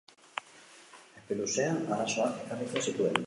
Epe 1.19 1.37
luzean 1.41 1.77
arazoak 1.97 2.43
ekarriko 2.47 2.85
zituen. 2.89 3.19